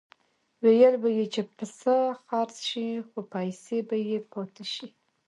ویل 0.63 0.95
به 1.01 1.09
یې 1.17 1.25
چې 1.33 1.41
پسه 1.55 1.97
خرڅ 2.25 2.55
شي 2.69 2.87
خو 3.07 3.19
پیسې 3.33 3.77
به 3.87 3.97
یې 4.09 4.17
پاتې 4.31 4.63
شي. 4.73 4.87